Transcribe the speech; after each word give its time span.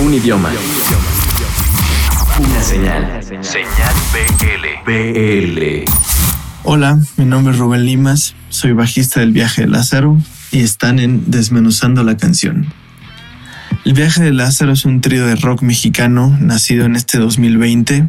Un 0.00 0.12
idioma. 0.12 0.50
Una 2.38 2.62
señal. 2.62 3.22
Señal 3.22 3.94
BL. 4.12 4.90
BL. 4.90 5.84
Hola, 6.64 6.98
mi 7.16 7.24
nombre 7.24 7.54
es 7.54 7.60
Rubén 7.60 7.84
Limas, 7.84 8.34
soy 8.48 8.72
bajista 8.72 9.20
del 9.20 9.30
Viaje 9.30 9.62
de 9.62 9.68
Lázaro 9.68 10.18
y 10.50 10.60
están 10.60 10.98
en 10.98 11.30
Desmenuzando 11.30 12.02
la 12.02 12.16
canción. 12.16 12.72
El 13.84 13.92
Viaje 13.92 14.20
de 14.24 14.32
Lázaro 14.32 14.72
es 14.72 14.84
un 14.84 15.00
trío 15.00 15.26
de 15.26 15.36
rock 15.36 15.62
mexicano 15.62 16.36
nacido 16.40 16.86
en 16.86 16.96
este 16.96 17.18
2020 17.18 18.08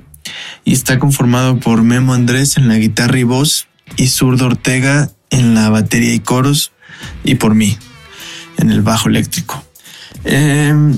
y 0.64 0.74
está 0.74 0.98
conformado 0.98 1.60
por 1.60 1.84
Memo 1.84 2.16
Andrés 2.16 2.58
en 2.58 2.68
la 2.68 2.78
guitarra 2.78 3.20
y 3.20 3.24
voz 3.24 3.68
y 3.96 4.08
Zurdo 4.08 4.48
Ortega 4.48 5.12
en 5.30 5.54
la 5.54 5.70
batería 5.70 6.16
y 6.16 6.20
coros 6.20 6.72
y 7.24 7.36
por 7.36 7.54
mí 7.54 7.78
en 8.58 8.72
el 8.72 8.82
bajo 8.82 9.08
eléctrico. 9.08 9.64
Em, 10.24 10.98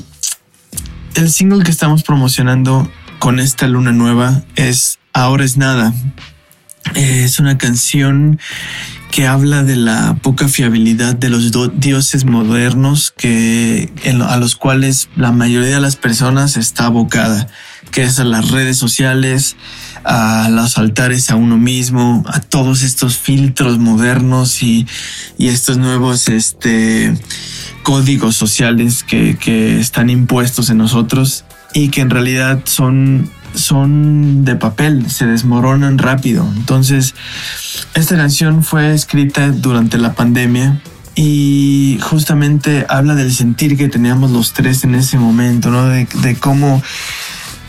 el 1.17 1.31
single 1.31 1.63
que 1.63 1.71
estamos 1.71 2.03
promocionando 2.03 2.89
con 3.19 3.39
esta 3.39 3.67
luna 3.67 3.91
nueva 3.91 4.43
es 4.55 4.99
Ahora 5.13 5.45
es 5.45 5.57
nada. 5.57 5.95
Es 6.93 7.39
una 7.39 7.57
canción 7.57 8.39
que 9.09 9.25
habla 9.25 9.63
de 9.63 9.75
la 9.75 10.15
poca 10.21 10.47
fiabilidad 10.47 11.15
de 11.15 11.29
los 11.29 11.51
dioses 11.79 12.23
modernos 12.23 13.09
que, 13.09 13.91
a 14.05 14.37
los 14.37 14.55
cuales 14.55 15.09
la 15.15 15.31
mayoría 15.31 15.73
de 15.73 15.81
las 15.81 15.95
personas 15.95 16.55
está 16.55 16.85
abocada, 16.85 17.47
que 17.89 18.03
es 18.03 18.19
a 18.19 18.25
las 18.25 18.51
redes 18.51 18.77
sociales, 18.77 19.55
a 20.03 20.49
los 20.51 20.77
altares 20.77 21.31
a 21.31 21.35
uno 21.35 21.57
mismo, 21.57 22.23
a 22.27 22.39
todos 22.39 22.83
estos 22.83 23.17
filtros 23.17 23.79
modernos 23.79 24.61
y, 24.61 24.85
y 25.39 25.47
estos 25.47 25.79
nuevos 25.79 26.27
este, 26.27 27.17
códigos 27.87 28.35
sociales 28.35 29.01
que, 29.01 29.37
que 29.37 29.79
están 29.79 30.09
impuestos 30.09 30.69
en 30.69 30.77
nosotros 30.77 31.45
y 31.73 31.87
que 31.87 32.01
en 32.01 32.09
realidad 32.09 32.59
son 32.65 33.31
son 33.55 34.43
de 34.43 34.57
papel, 34.57 35.09
se 35.09 35.25
desmoronan 35.25 35.97
rápido. 35.97 36.45
Entonces, 36.57 37.15
esta 37.93 38.17
canción 38.17 38.61
fue 38.65 38.93
escrita 38.93 39.51
durante 39.51 39.97
la 39.97 40.15
pandemia 40.15 40.81
y 41.15 41.97
justamente 42.01 42.85
habla 42.89 43.15
del 43.15 43.33
sentir 43.33 43.77
que 43.77 43.87
teníamos 43.87 44.31
los 44.31 44.51
tres 44.51 44.83
en 44.83 44.93
ese 44.93 45.17
momento, 45.17 45.71
¿no? 45.71 45.87
De, 45.87 46.35
cómo, 46.41 46.83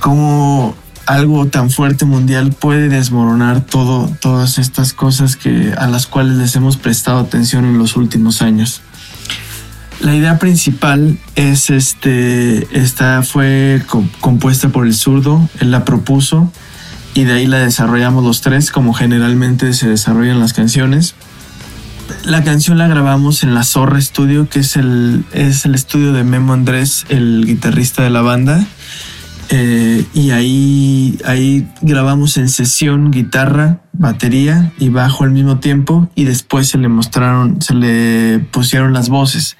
cómo 0.01 0.75
algo 1.07 1.47
tan 1.47 1.71
fuerte 1.71 2.07
mundial 2.07 2.53
puede 2.59 2.89
desmoronar 2.89 3.61
todo, 3.61 4.11
todas 4.21 4.59
estas 4.59 4.93
cosas 4.93 5.37
que, 5.37 5.73
a 5.79 5.87
las 5.87 6.09
cuales 6.09 6.39
les 6.39 6.57
hemos 6.57 6.77
prestado 6.77 7.21
atención 7.21 7.65
en 7.65 7.79
los 7.79 7.97
últimos 7.97 8.43
años. 8.43 8.83
La 10.01 10.15
idea 10.15 10.39
principal 10.39 11.19
es 11.35 11.71
este, 11.71 12.69
esta 12.79 13.23
fue 13.23 13.83
compuesta 14.21 14.69
por 14.69 14.87
el 14.87 14.95
zurdo, 14.95 15.49
él 15.61 15.73
la 15.73 15.85
propuso 15.85 16.53
y 17.15 17.25
de 17.25 17.33
ahí 17.33 17.47
la 17.49 17.59
desarrollamos 17.59 18.25
los 18.25 18.41
tres 18.41 18.71
como 18.71 18.95
generalmente 18.95 19.73
se 19.73 19.89
desarrollan 19.89 20.39
las 20.39 20.53
canciones. 20.53 21.17
La 22.25 22.45
canción 22.45 22.79
la 22.79 22.87
grabamos 22.87 23.43
en 23.43 23.55
la 23.55 23.65
Zorra 23.65 24.01
Studio, 24.01 24.49
que 24.49 24.61
es 24.61 24.77
el, 24.77 25.25
es 25.33 25.65
el 25.65 25.75
estudio 25.75 26.13
de 26.13 26.23
Memo 26.23 26.53
Andrés, 26.53 27.05
el 27.09 27.45
guitarrista 27.45 28.03
de 28.03 28.11
la 28.11 28.23
banda. 28.23 28.65
Eh, 29.51 30.05
y 30.13 30.31
ahí, 30.31 31.19
ahí 31.25 31.67
grabamos 31.81 32.37
en 32.37 32.49
sesión 32.51 33.11
guitarra, 33.11 33.81
batería 33.95 34.73
y 34.79 34.91
bajo 34.91 35.25
al 35.25 35.31
mismo 35.31 35.59
tiempo 35.59 36.11
y 36.15 36.25
después 36.25 36.69
se 36.69 36.79
le 36.79 36.89
mostraron, 36.89 37.63
se 37.63 37.75
le 37.75 38.41
pusieron 38.41 38.93
las 38.93 39.09
voces. 39.09 39.57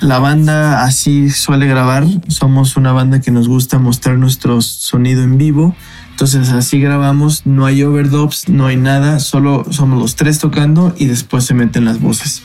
La 0.00 0.18
banda 0.20 0.84
así 0.84 1.28
suele 1.28 1.66
grabar, 1.66 2.06
somos 2.28 2.76
una 2.76 2.92
banda 2.92 3.20
que 3.20 3.30
nos 3.30 3.48
gusta 3.48 3.78
mostrar 3.78 4.16
nuestro 4.16 4.62
sonido 4.62 5.22
en 5.22 5.38
vivo, 5.38 5.74
entonces 6.12 6.50
así 6.50 6.80
grabamos, 6.80 7.46
no 7.46 7.66
hay 7.66 7.82
overdubs, 7.82 8.48
no 8.48 8.66
hay 8.66 8.76
nada, 8.76 9.18
solo 9.18 9.66
somos 9.70 10.00
los 10.00 10.14
tres 10.14 10.38
tocando 10.38 10.94
y 10.96 11.06
después 11.06 11.44
se 11.44 11.54
meten 11.54 11.84
las 11.84 12.00
voces. 12.00 12.42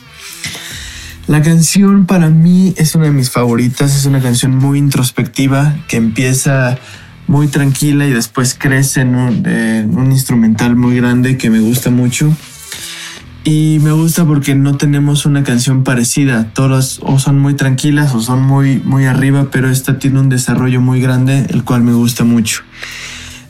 La 1.26 1.40
canción 1.40 2.04
para 2.04 2.28
mí 2.28 2.74
es 2.76 2.94
una 2.94 3.06
de 3.06 3.10
mis 3.10 3.30
favoritas, 3.30 3.96
es 3.96 4.04
una 4.04 4.20
canción 4.20 4.56
muy 4.56 4.78
introspectiva 4.78 5.74
que 5.88 5.96
empieza 5.96 6.78
muy 7.26 7.48
tranquila 7.48 8.06
y 8.06 8.12
después 8.12 8.54
crece 8.58 9.00
en 9.00 9.14
un, 9.14 10.12
instrumental 10.12 10.76
muy 10.76 10.96
grande 10.96 11.38
que 11.38 11.48
me 11.48 11.60
gusta 11.60 11.88
mucho. 11.88 12.30
Y 13.42 13.78
me 13.82 13.92
gusta 13.92 14.26
porque 14.26 14.54
no 14.54 14.76
tenemos 14.76 15.24
una 15.24 15.44
canción 15.44 15.82
parecida. 15.82 16.50
Todas 16.52 17.00
o 17.02 17.18
son 17.18 17.38
muy 17.38 17.54
tranquilas 17.54 18.14
o 18.14 18.20
son 18.20 18.42
muy, 18.42 18.80
muy 18.84 19.06
arriba, 19.06 19.48
pero 19.50 19.70
esta 19.70 19.98
tiene 19.98 20.20
un 20.20 20.28
desarrollo 20.28 20.82
muy 20.82 21.00
grande, 21.00 21.46
el 21.48 21.64
cual 21.64 21.82
me 21.82 21.92
gusta 21.92 22.24
mucho. 22.24 22.62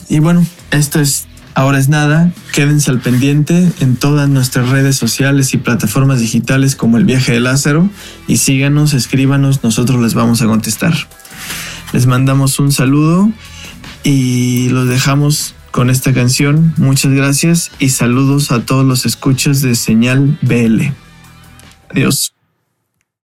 Y 0.07 0.19
bueno, 0.19 0.45
esto 0.71 1.01
es 1.01 1.27
Ahora 1.55 1.79
es 1.79 1.87
nada, 1.87 2.31
quédense 2.51 2.91
al 2.91 2.99
pendiente 2.99 3.71
en 3.79 3.95
todas 3.95 4.27
nuestras 4.27 4.67
redes 4.69 4.97
sociales 4.97 5.53
y 5.53 5.57
plataformas 5.57 6.19
digitales 6.19 6.75
como 6.75 6.97
el 6.97 7.05
viaje 7.05 7.31
de 7.31 7.39
Lázaro 7.39 7.89
y 8.27 8.37
síganos, 8.37 8.93
escríbanos, 8.93 9.63
nosotros 9.63 10.01
les 10.01 10.13
vamos 10.13 10.41
a 10.41 10.47
contestar. 10.47 10.93
Les 11.93 12.07
mandamos 12.07 12.59
un 12.59 12.73
saludo 12.73 13.31
y 14.03 14.67
los 14.69 14.89
dejamos 14.89 15.55
con 15.71 15.89
esta 15.89 16.13
canción. 16.13 16.73
Muchas 16.75 17.13
gracias 17.13 17.71
y 17.79 17.89
saludos 17.89 18.51
a 18.51 18.65
todos 18.65 18.85
los 18.85 19.05
escuchas 19.05 19.61
de 19.61 19.75
Señal 19.75 20.37
BL. 20.41 20.91
Adiós. 21.89 22.34